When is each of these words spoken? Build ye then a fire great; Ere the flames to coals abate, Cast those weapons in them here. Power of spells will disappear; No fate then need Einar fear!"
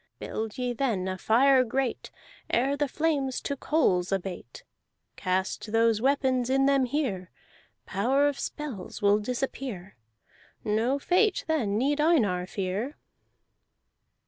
Build 0.17 0.57
ye 0.57 0.73
then 0.73 1.07
a 1.07 1.15
fire 1.15 1.63
great; 1.63 2.09
Ere 2.49 2.75
the 2.75 2.87
flames 2.87 3.39
to 3.41 3.55
coals 3.55 4.11
abate, 4.11 4.63
Cast 5.15 5.71
those 5.71 6.01
weapons 6.01 6.49
in 6.49 6.65
them 6.65 6.85
here. 6.85 7.29
Power 7.85 8.27
of 8.27 8.39
spells 8.39 9.03
will 9.03 9.19
disappear; 9.19 9.97
No 10.63 10.97
fate 10.97 11.45
then 11.47 11.77
need 11.77 12.01
Einar 12.01 12.47
fear!" 12.47 12.97